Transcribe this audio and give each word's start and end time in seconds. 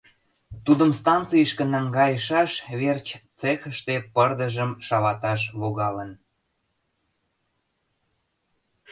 Тудым 0.65 0.91
станцийышке 0.99 1.65
наҥгайышаш 1.73 2.51
верч 2.81 3.07
цехыште 3.39 3.95
пырдыжым 4.13 4.71
шалаташ 4.85 5.41
логалын. 5.61 6.11